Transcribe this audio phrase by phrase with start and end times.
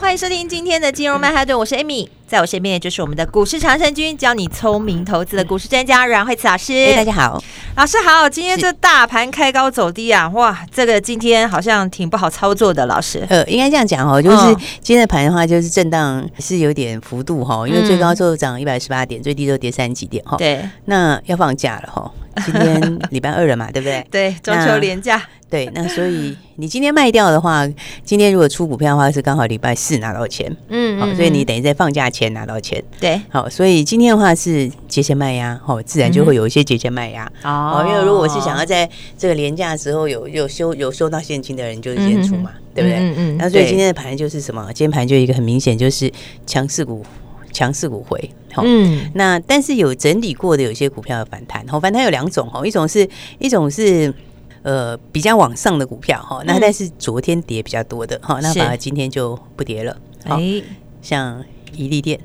[0.00, 6.72] 欢迎收听今天的金融曼哈顿，我是 Amy，在我身边的就是我们的股市常胜军，教你聪明投资的股市专家阮慧慈老师。
[6.72, 7.40] 哎，大家好，
[7.76, 8.26] 老师好。
[8.26, 13.24] 今天这大盘开高走低啊，哇，这个今天好像挺不好操作的，老师。
[13.28, 20.38] 呃，应该这样讲哦，就是今天的盘的话，就是震荡是有点幅度哈，因为最高就涨一百十八点，最低就跌三十几点哈。
[20.38, 22.10] 对，那要放假了哈，
[22.46, 24.04] 今天礼拜二了嘛，对不对？
[24.10, 25.22] 对，中秋连假。
[25.50, 27.68] 对，那所以你今天卖掉的话，
[28.04, 42.98] 今天如果出股票的话，是刚好礼拜四拿到钱，嗯，好，所以你等于在放假前拿到钱，对，好，所以今天的话是节前卖压，好，自然就会有一些节前卖压，哦，因为如果我是想要在这个连假的时候有有收有收到现金的人，就先出嘛，对不对？
[43.00, 44.64] 嗯嗯，那所以今天的盘就是什么？
[44.68, 46.08] 今天盘就一个很明显就是
[46.46, 47.04] 强势股，
[47.52, 53.08] 强势股回，好，嗯，那但是有整理过的有些股票的反弹，好，反弹有两种，哈，一种是
[53.40, 54.14] 一种是。
[54.62, 59.96] 呃，比较往上的股票哈，那但是昨天跌比较多的哈，那反而今天就不跌了。
[60.24, 60.62] 哎，
[61.00, 61.42] 像
[61.74, 62.20] 怡利电，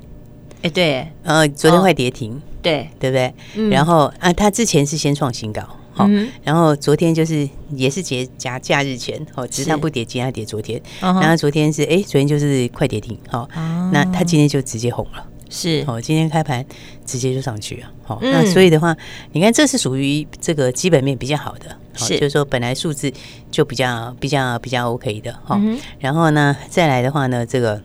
[0.62, 2.88] 哎对，呃，昨天快跌停，对。
[2.98, 3.32] 对不对？
[3.70, 5.62] 然后啊，它之前是先创新高，
[5.92, 6.06] 好，
[6.42, 13.48] 然后昨天就是也是节假假日前，哦，只是它不跌，今天跌昨天，然后昨天是哎，昨天就是快跌停，好，
[13.92, 15.26] 那它今天就直接红了。
[15.48, 15.84] 是。
[15.86, 16.64] 哦，今天开盘
[17.04, 18.96] 直接就上去了，好，那所以的话，
[19.32, 22.18] 你看这是属于这个基本面比较好的，是。
[22.18, 23.12] 就是说本来数字
[23.50, 25.60] 就比较比较比较 OK 的哈，
[25.98, 27.82] 然后呢再来的话呢这个。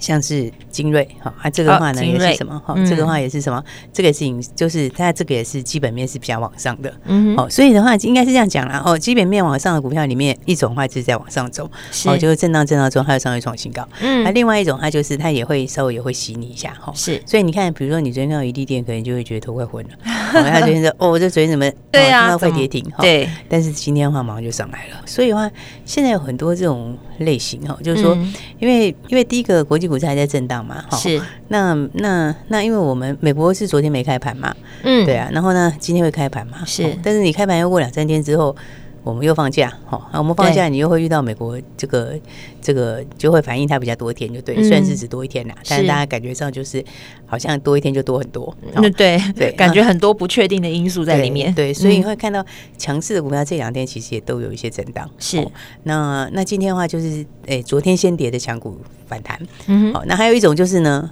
[0.00, 2.60] 像是精锐，哈啊，这个话呢也是什么？
[2.64, 3.62] 哈，这个话也是什么？
[3.92, 8.82] 这个事情就是它这个也是基本面是比较往上的，嗯，好，所以的话应该是这样讲啦。
[8.84, 11.70] 哦，基本面往上的股票里面，一种话就是在往上走，
[12.06, 19.90] 哦，就是震荡震荡中，它就上去创新高，嗯，那另外一种它就是它也会稍微也会洗你一下，哈，是，所以你看，比如说你昨天看到一地店，可能就会觉得头快昏了，
[20.34, 25.50] 然后他昨天说，哦，这昨天怎么对啊，快跌停，对，但是今天的话马上就上来了，所以的话
[25.84, 28.18] 现在有很多这种类型哈，就是说，
[28.58, 29.84] 因为因为第一个国际。
[29.84, 30.82] 股市还在震荡嘛？
[30.92, 36.64] 是，那那那，因为我们美国是昨天没开盘嘛，嗯，对啊，然后呢，今天会开盘嘛？
[36.64, 38.56] 是，但是你开盘要过两三天之后，
[39.04, 42.18] 我们又放假，好，那我们放假，你又会遇到美国这个
[42.62, 46.82] 这个就会反映它比较多一天，就对，虽然是只多一天啦，但是大家感觉上就是
[47.26, 52.42] 好像多一天就多很多，对对对， 感觉很多不确定的因素在里面，对，所以你会看到
[52.78, 55.46] 强势的股票这两天其实也都有一些震荡，是，
[55.82, 61.10] 那那今天的话就是，哎，昨天先跌的强股反弹，嗯，好，那还有一种就是呢，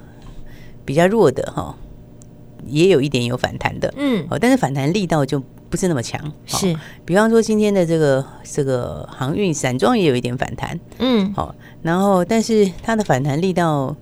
[0.83, 1.77] 比较弱的哈，
[2.65, 5.39] 也有一点有反弹的，嗯，哦，但是反弹力道就。
[5.73, 6.77] 不是那么强，是。
[7.03, 11.55] 比方说今天的这个这个航运散装也有一点反弹，嗯，好。
[11.81, 13.95] 然后但是它的反弹力道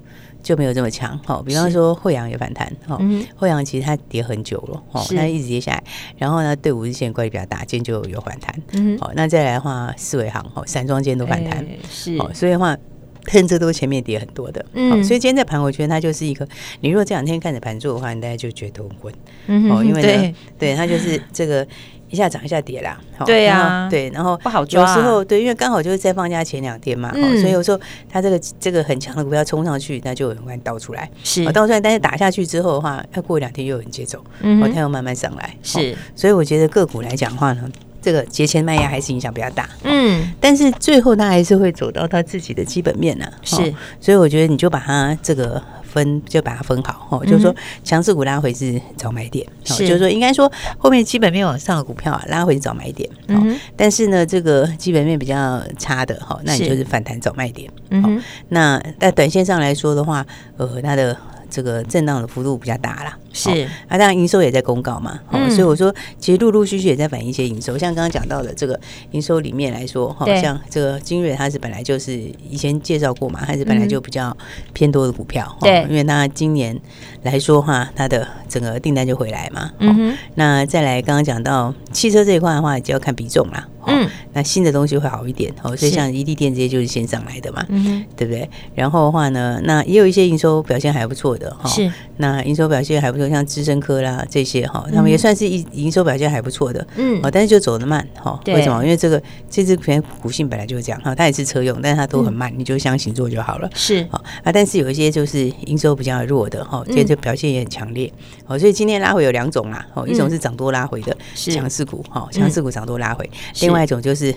[0.43, 1.41] 就没有这么强，好。
[1.41, 2.99] 比方说惠阳也反弹，哈，
[3.37, 5.81] 惠阳其实它跌很久了，哦，它一直跌下来。
[6.17, 9.13] 然后呢，对五日线乖离比较大，今天就有反弹，嗯，好。
[9.15, 12.17] 那再来的话，四维航，哈，散装今天都反弹，是。
[12.33, 12.77] 所以的话。
[13.25, 16.47] 趁这都是前面跌很多的，嗯，所以今天这盘我觉得它就是一个，
[16.79, 19.13] 你如果这两天看着盘做的话，你大家就觉得很昏，
[19.47, 21.65] 嗯，哦，因为呢，对，它就是这个
[22.09, 31.45] 一下涨一下跌啦，对呀，对，然后不好抓，有时候对，因为刚好就是在放假前两天嘛，所以有时候它这个这个很强的股票冲上去，那就很快倒出来，是。
[31.51, 37.69] 倒出来，但是打下去之后的话，要过两天又有人接走，嗯，它又慢慢上来，是，所以我觉得个股来讲的话呢。
[38.01, 43.57] 这个节前卖压还是影响比较大，嗯，但是最后它还是会走到它自己的基本面呢，是，
[43.99, 60.25] 所以我觉得你就把它这个分，就把它分好，哦，就是说强势股拉回是早买点，是，就是说应该说后面基本面往上的股票啊拉回是早买点，嗯，但是呢这个基本面比较差的哈，那你就是反弹早卖点，嗯，那在短线上来说的话，
[60.57, 61.15] 呃，它的。
[61.51, 63.49] 这个震荡的幅度比较大啦，是。
[63.87, 68.79] 啊，当然营收也在公告嘛，嗯、所以我说其实陆陆续续也在反映一些营收，像刚刚讲到的这个
[69.11, 72.13] 营收里面来说，像这个精锐它是本来就是
[72.49, 74.35] 以前介绍过嘛，还是本来就比较
[74.73, 76.79] 偏多的股票，对，因为它今年
[77.23, 83.67] 来说话，它的整个订单就回来嘛，嗯哼，那再来刚刚讲到汽车这一块的话，就要看比重啦。
[83.87, 88.49] 嗯，那新的东西会好一点哦，所以像异地店这些就是线上来的嘛，嗯，对不对？
[88.75, 91.91] 然后的话呢，那也有一些营收表现还不错的哈，是。
[92.17, 98.83] 那营收表现还不错，像资深科啦这些哈，他们也算是营营收表现还不错的，嗯，哦，但是就走得慢哈，为什么？
[98.83, 99.83] 因为这个这支股
[100.21, 104.05] 股性本来就是这样哈，它也是车用，但是它都很慢，你就相信做就好了，是。
[104.11, 108.11] 啊，啊，但是有一些就是营收比较弱的哈，这这表现也很强烈，
[108.45, 113.27] 哦，所以今天拉回有两种啦，哦，一种是涨多拉回的强势股哈，强势股涨多拉回，
[113.61, 114.33] 另外一种就是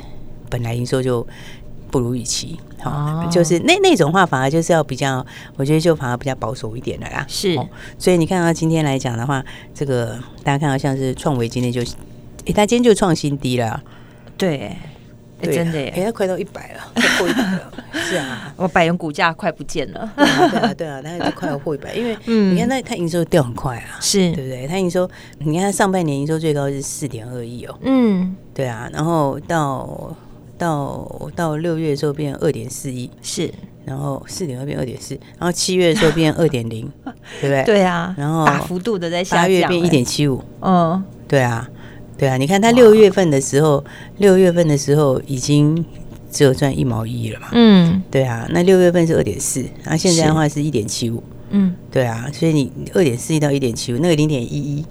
[0.48, 1.26] 本来营收就。
[1.90, 7.24] 不如预期，好、哦，就是那那种话反而就是要比较，我觉得就反而比较保守一点的啦。
[7.28, 13.80] 是、哦，所以你看到今天来讲的话，这个大家看到像是创维今天就，哎、欸，他今天就创新低了。
[14.36, 14.76] 对，
[15.46, 17.72] 真的耶，哎、欸，快到一百了， 快破一百了。
[17.94, 20.10] 是啊，我百元股价快不见了。
[20.16, 20.26] 对
[20.58, 24.66] 啊，对啊，他就快要破一百，因为 你看他他营收掉很快啊，是对不对？
[24.66, 25.08] 它营收，
[25.38, 27.78] 你看他上半年营收最高是四点二亿哦。
[27.82, 30.16] 嗯，对啊，然后到。
[30.56, 33.52] 到到六月的时候变二点四亿，是，
[33.84, 36.88] 然后四点二变二点四，然后七月的时候变二点零，
[37.40, 37.64] 对不对？
[37.64, 41.68] 对啊，然后大幅度的在下降，八月变一点七五，嗯，对啊，
[42.16, 43.84] 对啊，你看它六月份的时候，
[44.18, 45.84] 六月份的时候已经
[46.30, 54.84] 只有赚一毛一了嘛，嗯，对啊，那六月份是二点四，那现在的话是一点七五，嗯，对啊，所以你二点四亿到一点七五，那个零点一一。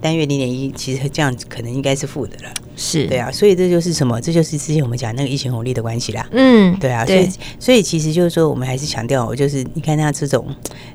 [0.00, 4.20] 单月零点一，其实这样子可能应该是负的了，是对啊，所以这就是什么？
[4.20, 6.24] 这就是之前我们讲那个疫情红利的关系啦。
[6.30, 7.28] 嗯，对啊，所以
[7.58, 10.46] 所以其实就是说，我们还是强调，就是你看它这种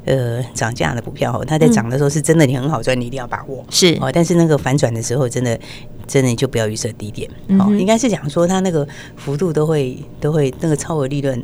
[0.05, 3.63] 呃涨价的股票，它在涨的时候是真的你很好赚，你一定要把握。
[3.69, 5.59] 是哦，但是那个反转的时候，真的
[6.07, 7.29] 真的你就不要预设低点。
[7.59, 8.87] 哦，应该是讲说它那个
[9.17, 11.43] 幅度都会都会那个超额利润。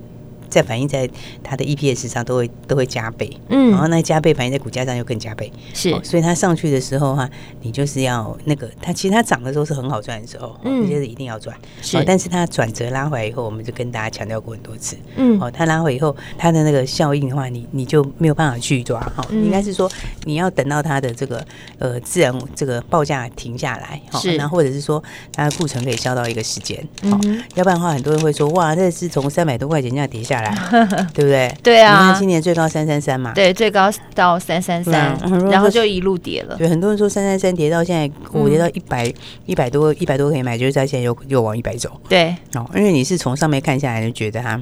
[0.49, 1.09] 再反映在
[1.43, 7.29] 它的 EPS 上都会都会加倍，嗯，然后那加倍反映在股价上又更加倍，是，所以它上去的时候哈，
[7.61, 19.89] 你就是要那个它其实它涨的时候是很好赚的时候，嗯，就是一定要赚，是，但是它转折拉回来以后，我们就跟大家强调过很多次，嗯，哦，它拉回以后，它的那个效应的话，你你就没有办法去抓，哈，应该是说
[20.23, 21.45] 你要等到它的这个
[21.77, 30.55] 呃自然这个报价停下来，是，然后或者是说它的库存可以消到一个时间，嗯，要不然的话很多人会说哇，这是从三百多块钱这样跌下来。
[31.13, 31.53] 对不对？
[31.63, 35.17] 对啊，你看今年最高三三三嘛，对，最高到三三三，
[35.49, 36.55] 然后就一路跌了。
[36.57, 39.11] 对，很多人说三三三跌到现在，我跌到一百
[39.45, 41.89] 一百多，一百多可以买，就是在现在又又往一百走。
[42.07, 44.61] 对，哦，因为你是从上面看下来，就觉得它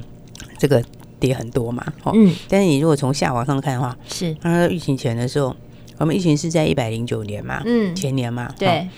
[0.58, 0.82] 这个
[1.20, 1.84] 跌很多嘛。
[2.12, 5.54] 嗯，但是你如果从下往上看的话，是，那疫情前的时候，
[5.98, 8.88] 我们疫情是在一百零九年嘛，嗯，前年嘛，对，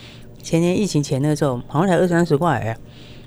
[0.43, 2.77] 前年疫情前的时候，好像才二三十块哎。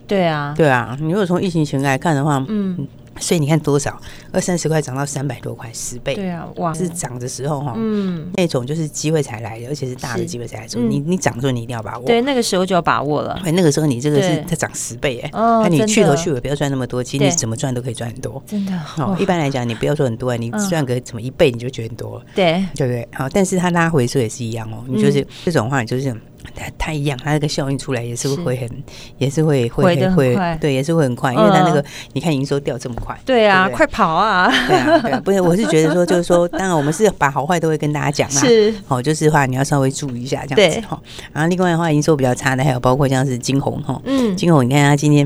[0.05, 2.87] 对啊，对啊，你如果从疫情前来看的话，嗯。
[3.19, 3.99] 所以你看多少
[4.31, 6.15] 二三十块涨到三百多块，十倍。
[6.15, 6.73] 对啊，哇！
[6.73, 10.79] 是涨的时候哈，嗯，那种就是机会才来的，而且是大的机会才来的。
[10.79, 12.05] 你你涨的时候你一定要把握。
[12.05, 13.39] 对，那个时候就要把握了。
[13.43, 18.41] 对，那个时候你这个是它涨十倍哎，那你去头去尾不要赚那么多，其实你怎么赚都可以赚很多。
[18.47, 18.73] 真的。
[18.97, 22.25] 哦，一般来讲你不要说很多，你赚个什么一倍你就觉得很多了。
[22.35, 23.07] 对，对不对？
[23.13, 26.15] 好，但是它拉回的时候也是一样哦，你就是这种话，你就是。
[26.55, 28.69] 它它一样，它那个效应出来也是会很，
[29.17, 34.51] 也是会会会对，也是会很快，因为它那个你看营收掉这么快，对啊，快跑啊！
[34.67, 41.01] 对啊，对啊，不是，我是觉得说，就是说， 当然我们是把好坏都会跟大家讲啊，是，好，就是话你要稍微注意一下这样子哈。
[41.31, 45.25] 然后另外的话，营收比较差的还有包括像是金红哈，嗯，金红你看它今天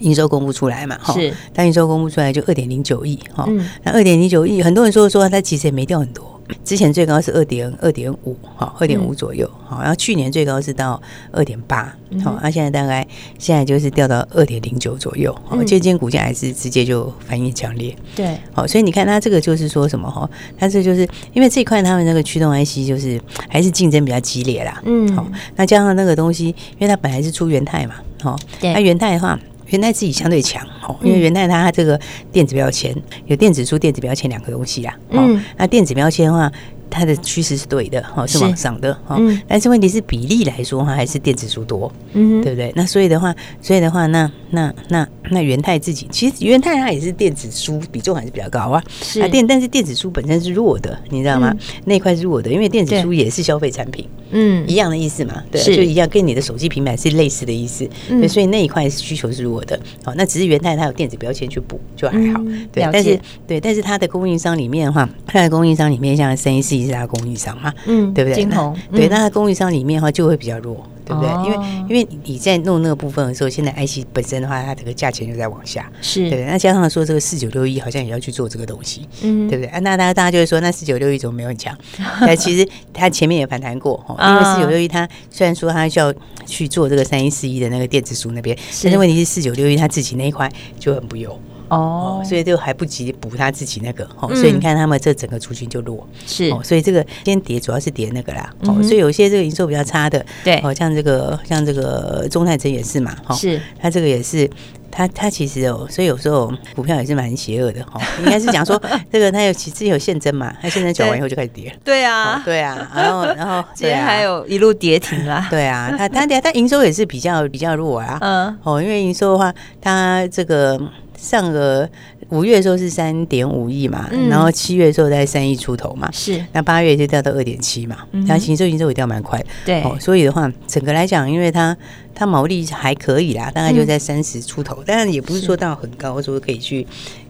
[0.00, 3.48] 营收公布出来嘛，是，但营收公布出来就二点零九亿哈，
[3.82, 6.33] 那二点零九亿，很多人说说它其实也没掉很多。
[6.64, 11.00] 之前最高是二点二点五，哈，二点五左右，好，然后去年最高是到
[11.30, 13.06] 二点八，好，那现在大概
[13.38, 26.46] 现在就是掉到二点零九左右，好，今天股价还是直接就反应强烈，对，好，所以你看它这个就是说什么哈，它这就是因为这一块他们那个驱动 IC 就是还是竞争比较激烈啦，嗯，好，那加上那个东西，
[26.78, 29.38] 因为它本来是出元泰嘛，好，那元泰的话。
[29.68, 31.98] 元代自己相对强哦，因为元代它这个
[32.30, 32.94] 电子标签
[33.26, 34.94] 有电子书、电子标签两个东西啊。
[35.10, 36.50] 嗯，那电子标签的话。
[36.94, 39.20] 它的趋势是对的，哈，是往上的，哈。
[39.48, 42.72] 但是问题是比例来说，哈，还是电子书多，嗯，对不对？
[42.76, 48.80] 那所以的话，所以的话，那那那那元泰自己，其实元泰它也是电子书比重还是比较高啊。
[49.02, 51.52] 是啊，电但是电子书本身是弱的，你知道吗？
[51.84, 57.88] 那块是弱的，因为电子书也是消费产品，嗯，一样的意思嘛，对，就一样，跟你的手机平板是类似的意思。
[58.08, 62.40] 对，所以那一块需求是弱的，好，那只是元泰它有电子标签去补，就还好。
[62.70, 66.83] 对，但是对，但是它的供应商里面的话，它的供应商里面像三 C。
[66.86, 68.34] 是他供应商嘛，嗯，对不对？
[68.34, 71.30] 金鸿，对，那他供应商里面的话就会比较弱，对不对？
[71.44, 76.44] 因为因为你在弄那个部分的时候，现在 IC 本身的话，它这个价钱就在往下，是对？
[76.44, 79.70] 那加上说这个四九六一好像也要去做这个东西，嗯，对不对？
[79.70, 81.76] 啊，那大家大家就会说，那四九六一怎么没有很强？
[82.20, 86.12] 但其实它前面也反弹过，因为四九六一它虽然说它需要
[86.46, 91.38] 去做这个三一四一的那个电子书那边，但是问题是四九六一它自己那一块就很不优。
[91.68, 96.06] 哦，所以就还不及补他自己那个哦，所以你看他们这整个族群就弱。
[96.26, 96.50] 是。
[96.50, 100.56] 哦，所以这个今天跌主要是跌那个啦哦，所以有些这个营收比较差的对。
[100.62, 103.60] 哦，像这个像这个中泰城也是嘛哈，是。
[103.80, 104.48] 他这个也是。
[104.96, 108.00] 他他其实哦，所以有时候股票也是蛮邪恶的哈。
[108.20, 111.76] 应该是讲说 这个，它有其实有现增嘛，它现增转完以后就开始跌。
[111.82, 115.48] 对啊，对啊，然后然后今天还有一路跌停啦。
[115.50, 118.18] 对啊，它它它营收也是比较比较弱啊。
[118.20, 118.56] 嗯。
[118.62, 120.80] 哦，因为营收的话，它这个
[121.18, 121.88] 上个
[122.30, 126.10] 五月的时候是三点五亿嘛，然后七月的时候在三亿出头嘛。
[126.12, 126.44] 是。
[126.52, 129.44] 那八月就掉到二点七嘛，它营收营收也掉蛮快。
[129.64, 129.82] 对。
[129.82, 131.76] 哦，所以的话，整个来讲，因为它。
[132.16, 136.86] 它毛利还可以啦，大概就在三十出头，嗯、但是也不是说到很高，说可以去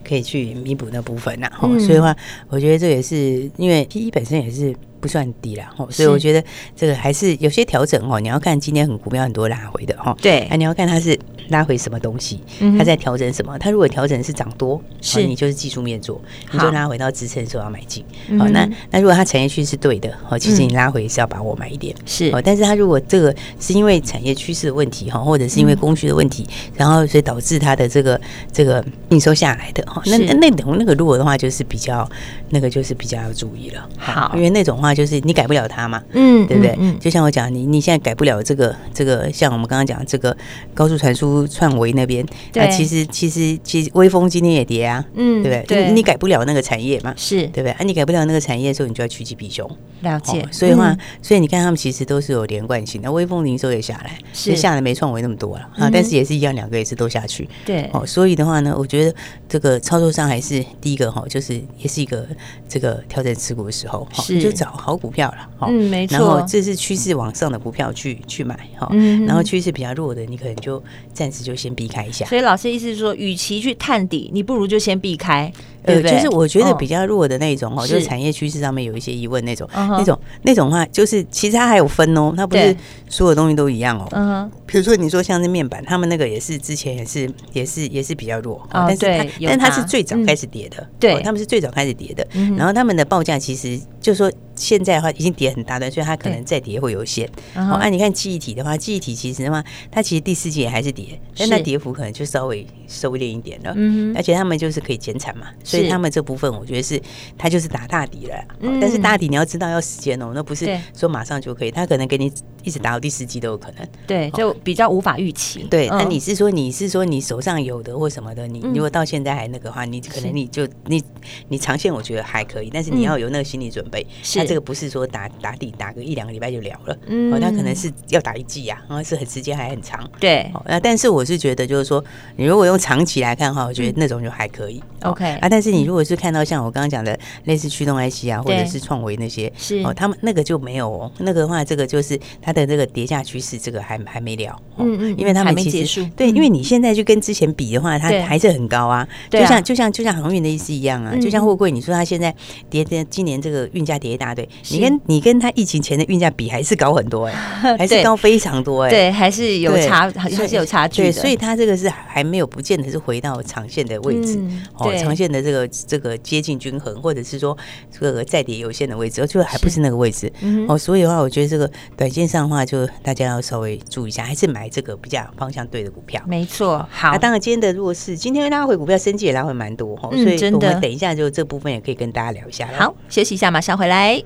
[0.07, 1.51] 可以去弥补那部分呐。
[1.51, 2.15] 哈、嗯，所以的话，
[2.51, 6.43] 我觉得这也是因为 PE 本身也是不算低啦，哈，所以我觉得
[6.75, 8.19] 这个还是有些调整哦。
[8.19, 11.19] 你要看今天很股票很多拉回的哈，对，那你要看它是。
[11.51, 12.41] 拉回什么东西？
[12.79, 13.59] 它在调整什么？
[13.59, 16.19] 它如果调整是涨多，是你就是技术面做，
[16.51, 18.03] 你就拉回到支撑的时候要买进。
[18.39, 21.95] 好，那那如果它产业趋势是对的，哦，其实你拉回是要把握买一点。
[22.07, 28.19] 是，哦但是它如果这个是因为产业趋势的问题哈，或者是因为供需的问题，然后所以导致它的这个
[28.51, 32.09] 这个营收下来的哈，那那种那个如果的话就是比较
[32.49, 33.87] 那个就是比较要注意了。
[33.99, 36.77] 好，因为那种话就是你改不了它嘛，嗯，对不对？
[37.01, 40.37] 就像我讲，你你现在改不了这个这个，像我们刚刚讲这个
[40.73, 41.25] 高速传输。
[41.47, 45.91] 创维那边，对，其实其实其实微风今天也跌啊，嗯，对不对？
[45.93, 47.71] 你改不了那个产业嘛，是对不对？
[47.71, 49.69] 啊，你改不了那个产业的时候，你就要趋吉避凶。
[50.03, 53.11] 了解，所以的话，所以你看他们其实都是有连贯性那。
[53.11, 57.49] 微风零售也下来，是下来没创维那么多了啊，但是也是一样，两个也是都下去。
[57.65, 59.15] 对，哦，所以的话呢，我觉得
[59.49, 62.27] 这个操作上还是第一个哈，就是也是一个
[62.69, 65.49] 这个调整持股的时候，是就找好股票了。
[65.63, 66.19] 嗯，没错。
[66.19, 68.87] 然后这是趋势往上的股票去去买哈，
[69.27, 70.81] 然后趋势比较弱的，你可能就
[71.15, 71.55] 暂时就。
[71.55, 75.51] 先避开一下，所以老师意思是说，与其去探底，你不如就先避开。
[75.85, 82.77] 呃，就是我觉得比较弱的那种哦，就是产业趋势上面有一些疑问那种，那种那种话，就是其实它还有分哦，它不是
[83.09, 84.09] 所有东西都一样哦。
[84.13, 92.27] 嗯哼，比如说你说像是面板，他们那个也是之前也是也是也是比较弱，但是它但它是最早开始跌的，对，他们是最早开始跌的，
[92.57, 94.33] 然后他们的报价其实就是说。
[94.57, 97.29] 现在的话已经跌很大的，所以它可能再跌会有限。
[97.57, 99.61] 哦，那你看记忆体的话，记忆体其实的话，
[99.91, 103.73] 它其实第四季也还是跌，但它跌幅可能就稍微收敛一点了。
[103.75, 107.01] 嗯，而且他们就是可以减产嘛，所以他们这部分我觉得是
[107.37, 108.45] 他就是打大底了。
[108.81, 113.87] 但是大底你要知道要时间哦，那不是说马上就可以，他可能给你一直打到第十季都有可能。
[114.07, 115.67] 对，就比较无法预期。
[115.69, 121.03] 对，那你是说你是说你手上有的或什么的，你如果到现在还那个话，你可能你就你
[121.49, 124.07] 你长线我觉得还可以，但是你要有那个心理准备。
[124.23, 124.45] 是。
[124.45, 132.05] 这个不是说打打底打个一两个礼拜就了了，嗯，哦，那可能是要打一季啊，然后是很时间还很长，对，哦，那但是我是觉得就是说，
[132.37, 135.25] 你如果用长期来看的话，我觉得那种就还可以，OK。
[135.25, 139.83] 啊，但是你如果是看到像我刚刚讲的类似驱动 IC 啊，或者是创维那些，是。
[139.85, 152.35] 哦，他们那个就没有哦，那个的话，这个就是它的这个跌价趋势，这个还还没了，嗯嗯，因为他们其实对，因为你现在就跟之前比的话，它还是很高啊，就像就像就像航运的意思一样啊，就像货柜，你说它现在
[152.71, 154.49] 跌跌，今年这个运价跌一大堆。
[154.71, 157.33] 你跟你跟它疫情前的运价比还是高很多哎，
[157.79, 161.03] 还是高非常多哎，对，还是有差，还是有差距。
[161.03, 164.41] 对，所以它这个是还没有不见得是回到长线的位置
[164.79, 167.57] 哦，长线的这个这个接近均衡，或者是说
[167.91, 170.77] 这个再跌有限的位置，就还不是那个位置嗯哦。
[170.77, 176.23] 所以的话，我觉得这个短线上的话，就大家要稍微注意一下，还是买这个比较方向对的股票。
[176.27, 177.13] 没错，好。
[177.13, 182.69] 那当然，今天的弱势，今天拉回股票，升绩也拉回蛮多哈，所以我们等一下就这部分也可以跟大家聊一下。
[182.77, 184.23] 好，休息一下，马上回来。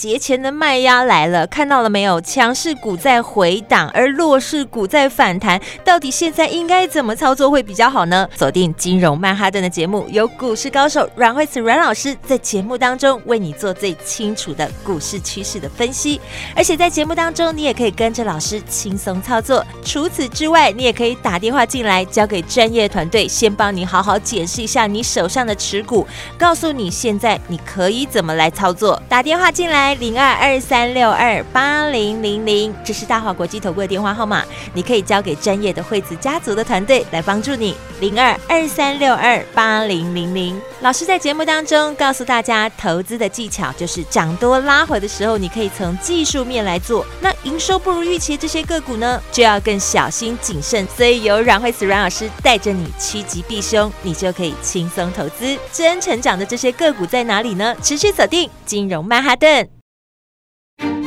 [0.00, 2.18] 节前的卖压来了，看到了没有？
[2.22, 5.60] 强势股在回档，而弱势股在反弹。
[5.84, 8.26] 到底现在应该怎么操作会比较好呢？
[8.34, 16.18] 锁定金融曼哈顿的节目，由股市高手阮慧慈阮老师在节目当中为你做最清楚的股市趋势的分析。
[16.56, 19.62] 而且在节目当中，你也可以跟着老师轻松操作。
[19.84, 26.06] 除此之外，你也可以打电话进来，交给专业团队，先帮你好好解释一下你手上的持股，
[26.38, 28.98] 告诉你现在你可以怎么来操作。
[29.06, 29.89] 打电话进来。
[29.94, 37.74] 零二二三六二八零零零，这是大华国际投顾的电话号码，你可以交给专业的惠子家族的团队来帮助你。
[38.00, 47.04] 零二二三六二八零零零，老师在节目当中告诉大家，投资的技巧就是涨多拉回的时候，你可以从技术面来做。
[47.20, 50.86] 那营收不如预期这些个股呢，就要更小心谨慎。
[50.96, 55.58] 所以由阮惠慈阮老师带着你趋吉避凶，你就可以轻松投资。
[55.70, 57.76] 真成长的这些个股在哪里呢？
[57.82, 59.79] 持续锁定金融曼哈顿。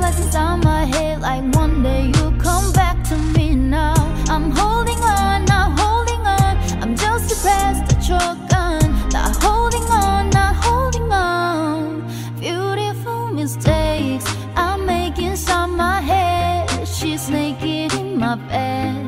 [0.00, 3.94] Lessons on my head like one day you'll come back to me now.
[4.28, 6.56] I'm holding on, not holding on.
[6.82, 8.80] I'm just depressed, a shotgun.
[9.10, 12.06] Not holding on, not holding on.
[12.38, 14.24] Beautiful mistakes
[14.56, 16.86] I'm making inside my head.
[16.86, 19.07] She's naked in my bed,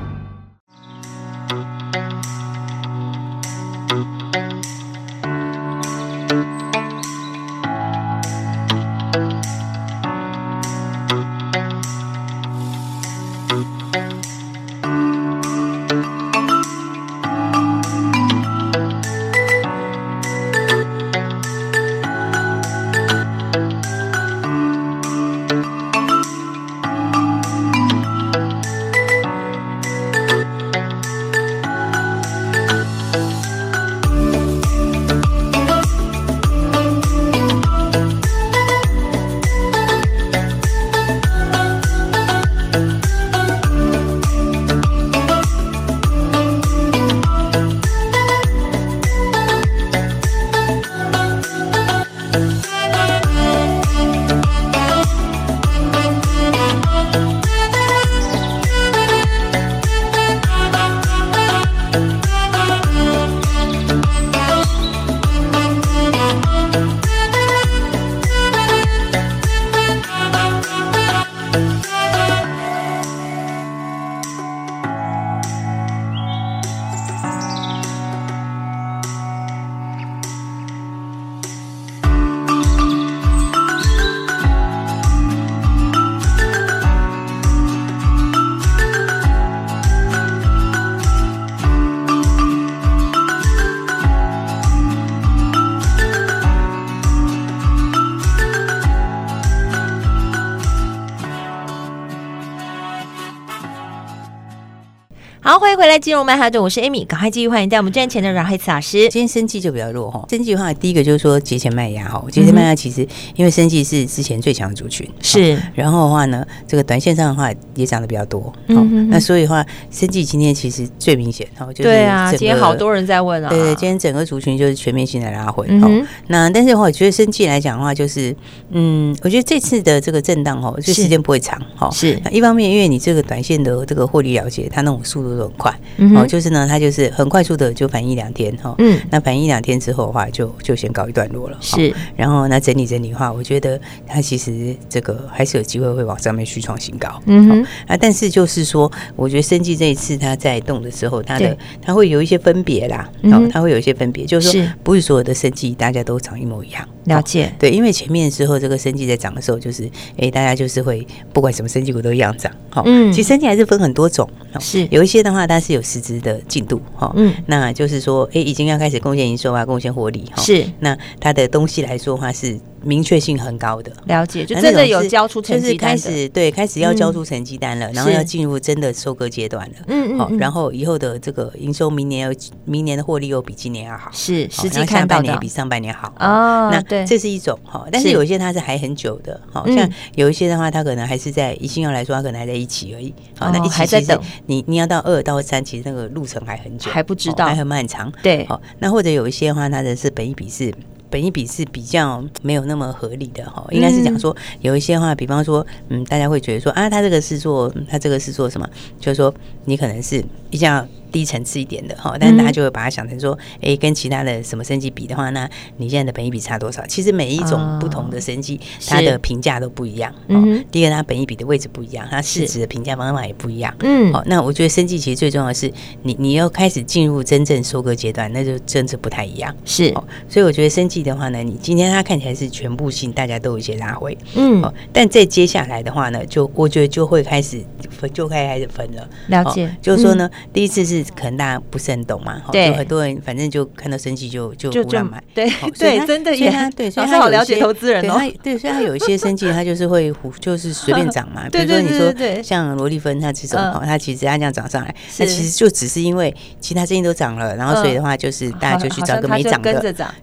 [105.43, 109.09] 好，欢迎回来，金融曼哈顿，我是 Amy，赶快继续欢迎带我们赚钱的阮慧慈老师。
[109.09, 113.01] 今天生计就比较弱哈，生计的话，第一个就是说节前卖压哈，节前卖压其实
[113.35, 128.35] 因为生计是之前最强的族群，是，然后的话呢，这个短线上的话也涨得比较多，嗯，那所以的话，生计今天其实最明显哈，就是对啊，今天好多人在问啊，对对，今天整个族群就是全面性的拉回，嗯，那但是的话，我觉得生计来讲的话，就是
[128.69, 135.31] 嗯，我觉得这次的这个震荡哈，就时间不会长哈，是，一方面因为你这个短线的这个获利了结，它那种速度。
[135.41, 135.79] 都很快，
[136.15, 164.85] 哦，就是呢，它就是很快速的就反应一两天哈，嗯，那反应一两天之后的话，就就先告一段落了，是，然后那整理整理的话，我觉得它其实这个还是有机会会往上面去创新高，嗯啊，但是就是说，我觉得生技这一次它在动的时候，它的它会有一些分别啦，哦，它会有一些分别，就是说不是所有的生技大家都长一模一样，了解，对，因为前面的时候这个生技在涨的时候，就是哎，大家就是会不管什么生技股都一样涨，好，嗯，其实生技还是分很多种，是。
[164.91, 165.21] 有一些。
[165.21, 172.59] 的话，它是有实质的进度哈，嗯，那就是说，哎，已经要开始贡献营收啊，贡献获利哈，是，那它的东西来说的话是。
[172.83, 179.75] 明确性很高的了解，就真的有交出成绩单，开始对，开始要交出成绩单了，然后要进入真的收割阶段了。
[179.87, 186.69] 嗯，好，然后以后的这个营收，明年要明年的获利又比今年要好，是实际看半年比上半年好哦。
[186.71, 193.13] 那对这是一种哈，但是有一些它是还很久的，好像有一些的话，它可能还是在以信用来说，它可能还在一起而已。
[193.37, 198.11] 好，那一起还在等你，你要到二到三，其实那个路程还很久，还不知道，还很漫长。
[198.23, 200.73] 对，好，那或者有一些的话，它的是本一比是。
[201.11, 208.67] 本一比是比较没有那么合理的哈，应该是讲说有一些话，比方说，嗯，大家会觉得说啊，他这个是做，他这个是做什么？
[208.99, 209.31] 就是说，
[209.65, 210.87] 你可能是比较。
[211.11, 215.45] 低层次一点的哈，但是大家就会把它想成说，哎、欸，跟其他的什么升级比的话，那
[215.75, 216.81] 你现在的本一比差多少？
[216.87, 220.09] 其实每一种不同的升级，它的评价都不一样。
[220.29, 223.75] 嗯，第一个它本一比的位置不一样，它市值的评价方法也不一样。
[223.81, 225.69] 嗯，好，那我觉得升级其实最重要的是，
[226.03, 229.53] 你你要开始进入真正收割阶段，那就真的不太一样。
[229.65, 229.93] 是，
[230.29, 234.17] 所以我觉得生技的话呢，你今天它看起来是全部性，大家都有一些拉回。
[234.35, 234.61] 嗯，
[234.91, 239.07] 但在接下来的话呢，就我觉得就会开始分，就开始分了。
[239.27, 241.05] 了解，就是说呢，第一次是。
[241.13, 251.47] 可能大家不是很懂嘛，对，就很多人反正就看到生技就就胡乱买，对 对，真的，所以他对，所以他好了解投资人哦，对，所以他有一些生技，他就是会胡，就是随便涨嘛。
[251.53, 252.11] 比如说你说
[252.41, 259.73] 像罗丽芬，他这种哦，他其实他这样涨上来，那其实就只是因为其他生技都涨了，然后所以的话就是大家就去找个没涨的，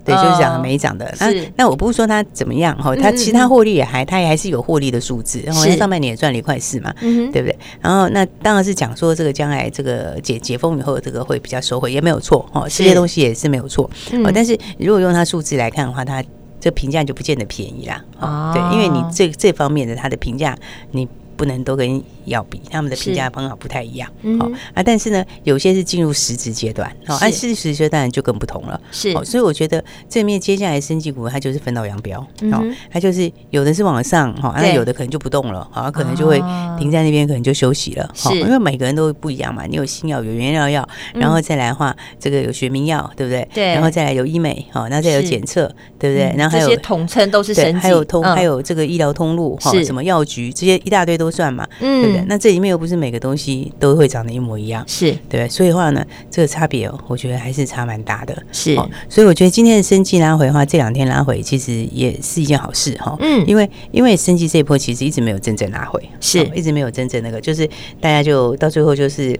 [0.04, 1.14] 对，就是涨没涨的。
[1.20, 7.56] 那那我不是说它怎么样哈，它其他获利也还，它也还是有获利的数字，然后上半年也赚了一块四嘛，对不对？
[7.80, 13.88] 然后那当然是讲说这个将来这个解解封以后，这个会比较收回也没有错哦，这些东西也是没有错
[14.24, 14.30] 哦。
[14.34, 16.22] 但是如果用它数字来看的话，它
[16.60, 18.04] 这评价就不见得便宜啦。
[18.18, 20.56] 哦，对，因为你这这方面的它的评价
[20.90, 21.08] 你。
[21.38, 24.10] 不能都跟药比，他们的评价方法不太一样。
[24.38, 28.80] 好啊，但是呢，有些是进入实质阶段，好，按实质阶段就更不同了。
[28.90, 32.20] 是，所以我觉得这面接下来升级股它就是分道扬镳。
[32.50, 36.38] 好，它就是有的是往上，哈，那有的可能就不动了，好，可能就会
[36.78, 38.10] 停在那边，可能就休息了。
[38.16, 43.48] 好，因为每个人都不一样嘛，你有新药，有原料药，然后再来的话，这个有学名药，对不对？
[43.54, 46.34] 对，然后再来有医美，好，那再有检测，对不对？
[46.36, 51.28] 然后还有这些统称都是生技，还有通，还有这个医疗通路，哈，什么药局这些一大堆都。
[51.30, 52.26] 算嘛，嗯，对？
[52.28, 58.74] 那这里面又不是每个东西都会长得一模一样，是对，所以的话呢，这个差别哦，我觉得还是差蛮大的，是。
[59.08, 67.66] 所以我觉得今天的生计拉回的话，这两天拉回其实也是一件好事哈，嗯，因为因为生计这一波其实一直没有真正拉回，是一直没有真正那个，就是
[68.00, 69.38] 大家就到最后就是。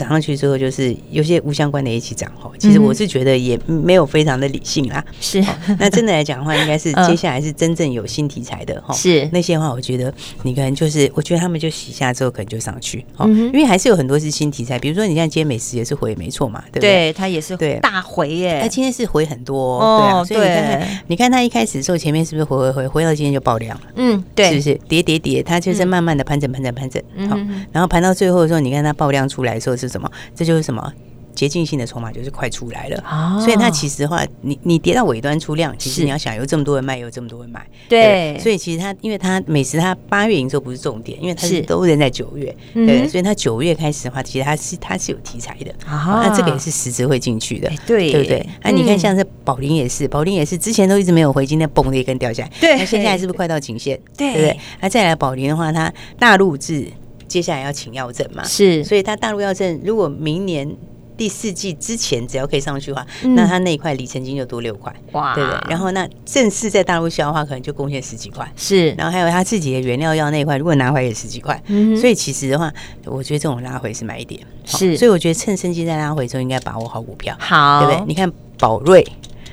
[0.00, 2.50] 涨上去之后，就是有些无相关的一起涨哈。
[2.58, 5.04] 其实我是觉得也没有非常的理性啦。
[5.20, 5.44] 是，
[5.78, 8.94] 那真的来讲的话，应该是 接下来是真正有新题材的哈。
[8.94, 10.10] 是那些话，我觉得
[10.42, 13.26] 你可能就是，我觉得他们就洗下之后可能就上去哈。
[13.28, 16.90] 因为还是有很多是新题材，比如说你像今天美食也是回没错嘛，对不对？
[16.90, 18.60] 对，它也是对大回耶。
[18.62, 20.24] 它今天是回很多，对啊。
[20.24, 23.82] 所以你看，你看它一开始的时候前面是不是回回回回到今天就爆量了？
[23.96, 25.42] 嗯，对，是不是跌跌跌？
[25.42, 27.36] 它就是慢慢的盘整盘整盘整，好，
[27.72, 29.76] 然后盘到最后的时候，你看它爆量出来的时候。
[29.80, 30.10] 是什么？
[30.34, 30.92] 这就是什么？
[31.32, 48.46] 捷径性的筹码就是快出来了，哦、所以它其实的话，你你跌到尾端出量，其实你要想有这么多人卖，有这么多人买，对，对，所以其实它因为它美食它八月营收不是重点，因为它是都扔在九月，是对，所以它九月开始的话，其实它是它是有题材的，啊、那这个也是实质会进去的，对，对不对？
[48.64, 53.98] 那、你看像是宝林也是，宝林也是之前都一直没有回，今天嘣的一根掉下来，对，那现在是不是快到颈线？
[54.16, 54.60] 对，对不对？
[54.80, 56.84] 那再来宝林的话，它大陆是
[57.30, 60.76] 接下来要请药证嘛，是，所以他大陆药证如果明年。
[61.20, 65.60] 第四季之前只要可以上去的话，嗯、那他那一块里程金就多六块，哇，对不对？
[65.68, 68.92] 然后那正式在大陆销的话，可能就贡献十几块，是。
[68.92, 72.72] 然后还有他自己的原料药那一块，如果拿回来也十几块，嗯、所以其实的话，
[73.04, 74.96] 我觉得这种拉回是买一点，是。
[74.96, 78.06] 所以我觉得趁生机在拉回之后，应该把握好股票，好，对不对？
[78.08, 79.06] 你看宝瑞。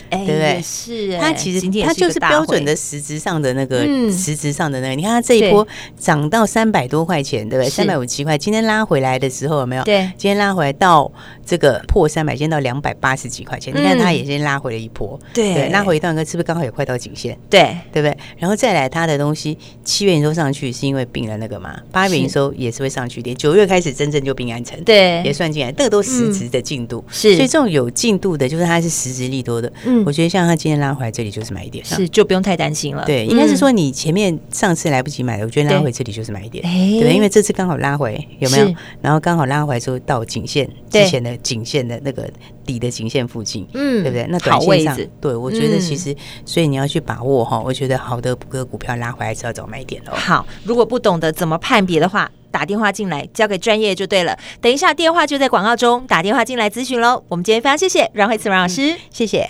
[0.10, 0.62] 对不对？
[0.62, 4.96] 是，它其实它就是标准的实质上的那个，实质上的那个。
[4.96, 5.68] 你看它这一波
[6.00, 7.70] 涨到三百多块钱，对不对？
[7.70, 9.84] 三百五十七块，今天拉回来的时候有没有？
[9.84, 11.12] 对，今天拉回来到
[11.46, 13.74] 这个破三百，今天到两百八十几块钱。
[13.76, 17.38] 你看它也先拉回了一波，对，拉回一段，个是不是刚好也快到颈线？
[17.50, 18.18] 对，对不对？
[18.38, 21.78] 然后再来它的东西，七月营收上去是因为并了那个嘛？
[21.92, 27.04] 八月营收也是会上去点，九月开始真正就并安城，对，也算进来，这个都实质的进度。
[27.10, 29.72] 是，所以这种有进度的，就是它是实质利多的。
[29.86, 30.78] 嗯，我觉得像他今天。
[30.78, 33.04] 拉回来这里就是买一点，是就不用太担心了。
[33.04, 38.72] 对，应该是说你前面上次来不及买的，我觉得拉回这里就是买一点，对，因为这次刚好拉回，有没有？
[39.02, 42.30] 然后刚好拉回来之后到颈线之前的颈线的那个
[42.64, 44.28] 底的颈线附近，嗯，对不对？
[44.30, 47.60] 那短线上，对我觉得其实，所以你要去把握哈。
[47.60, 50.14] 我觉得好的个股票拉回来是要找买点哦。
[50.14, 54.38] 好，如果不懂得怎么判别的话，打电话进来交给专业就对了。
[54.62, 57.24] 等一下电话就在广告中，打电话进来咨询喽。
[57.30, 59.50] 我们今天非常谢谢阮慧慈阮老师，谢谢。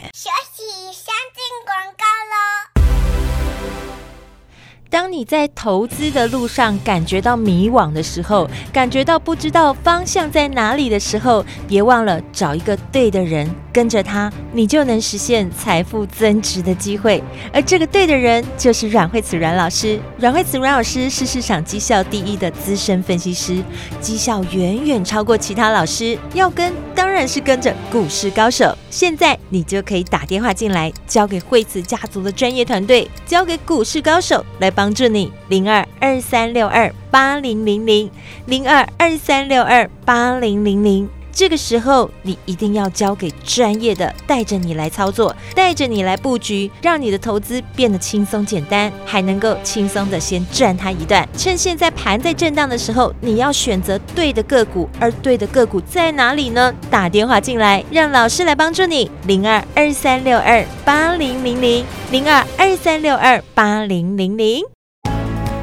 [4.97, 17.23] 当你在投资的路上感觉到迷惘的时候，感觉到不知道方向在哪里的时候，别忘了找一个对的人，跟着他，你就能实现财富增值的机会。
[17.53, 19.99] 而这个对的人就是阮慧慈阮老师。
[20.17, 23.63] 阮慧慈阮老师是市场绩效第一的资深分析师，
[24.01, 26.17] 绩效远远超过其他老师。
[26.33, 28.75] 要跟当然是跟着股市高手。
[28.89, 34.71] 现在你就可以打电话进来，交给慧慈家族的专业团队，交给股市高手来。
[34.77, 38.09] 帮帮助你，零二二三六二八零零零，
[38.45, 41.09] 零二二三六二八零零零。
[41.33, 51.27] 这个时候，你一定要交给专业的，带着你来操作，带着你来布局，让你的投资变得轻松简单，还能够轻松的先赚它一段。
[51.37, 56.73] 趁现在盘在震荡的时候，你要选择对的个股，而对的个股在哪里呢？
[56.89, 64.63] 打电话进来，让老师来帮助你，零二二三六二八零零零，零二二三六二八零零零。